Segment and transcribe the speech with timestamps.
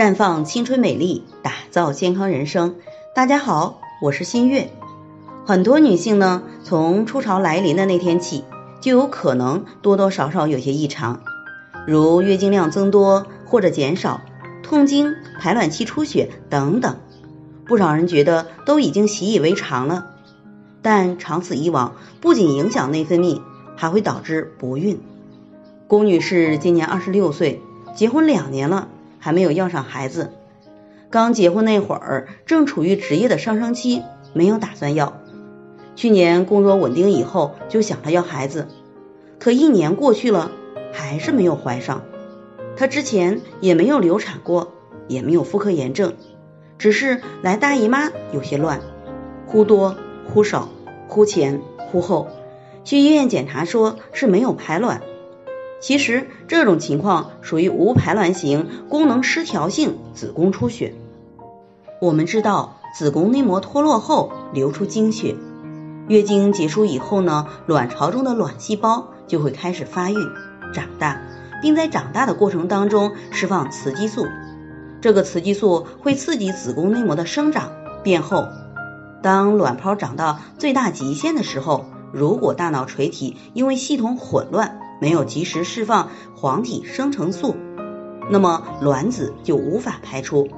[0.00, 2.76] 绽放青春美丽，打造健康人生。
[3.14, 4.70] 大家好，我是新月。
[5.44, 8.42] 很多女性呢，从初潮来临的那天起，
[8.80, 11.20] 就有可能多多少少有些异常，
[11.86, 14.22] 如月经量增多或者减少、
[14.62, 16.96] 痛经、排卵期出血等等。
[17.66, 20.06] 不少人觉得都已经习以为常了，
[20.80, 23.42] 但长此以往，不仅影响内分泌，
[23.76, 24.98] 还会导致不孕。
[25.86, 27.60] 龚女士今年二十六岁，
[27.94, 28.88] 结婚两年了。
[29.20, 30.32] 还没有要上孩子，
[31.10, 34.02] 刚结婚那会儿正处于职业的上升期，
[34.32, 35.20] 没有打算要。
[35.94, 38.66] 去年工作稳定以后就想着要孩子，
[39.38, 40.50] 可一年过去了，
[40.92, 42.02] 还是没有怀上。
[42.76, 44.72] 她之前也没有流产过，
[45.06, 46.14] 也没有妇科炎症，
[46.78, 48.80] 只是来大姨妈有些乱，
[49.46, 49.96] 忽多
[50.26, 50.68] 忽少，
[51.08, 52.28] 忽前忽后。
[52.82, 55.02] 去医院检查说是没有排卵。
[55.80, 60.94] 其实这种情况属于无排卵型功能失调性子宫出血。
[62.00, 65.34] 我们知道，子宫内膜脱落后流出经血，
[66.06, 70.16] 月经结束以后呢，卵巢中的卵细胞就会开始发育
[70.74, 71.20] 长大，
[71.62, 74.26] 并在长大的过程当中释放雌激素。
[75.00, 77.72] 这个雌激素会刺激子宫内膜的生长
[78.02, 78.46] 变厚。
[79.22, 87.56] 当卵泡长到最大极限的时候，如果大脑垂体因为系统混乱，没有及时释放黄体生成素，
[88.30, 90.48] 那么卵子就无法排出。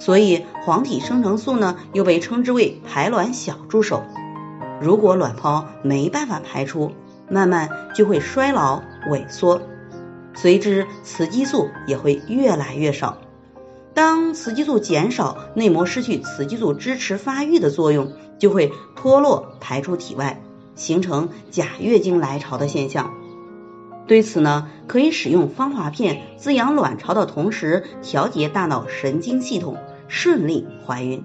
[0.00, 4.02] 所以黄体生成素呢，又被称之为排卵小助手。
[4.80, 6.92] 如果卵泡没办法排出，
[7.28, 8.80] 慢慢就会衰老
[9.10, 9.60] 萎缩，
[10.34, 13.18] 随之雌激素也会越来越少。
[13.92, 20.40] 当雌激素减少，内膜失去雌激素支持发育的作用，就会脱落排出体外，
[20.76, 23.12] 形成假月经来潮的现象。
[24.08, 29.76] 对此呢，可以使用芳华片滋养卵巢的同时，调节大脑神经系统，
[30.08, 31.22] 顺利怀孕。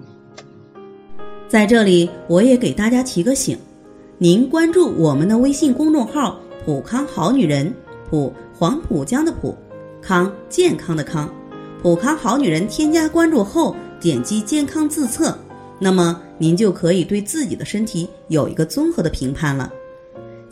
[1.48, 3.56] 在这里，我也给大家提个醒：
[4.18, 7.72] 您关注我们的微信公众号“普康好女人”，
[8.10, 9.56] 普黄浦江的普，
[10.02, 11.32] 康健康的康，
[11.82, 12.68] 普康好女人。
[12.68, 15.36] 添加关注后，点击健康自测，
[15.78, 19.72] 那么您就可以对自己的身体有一个综合的评判了。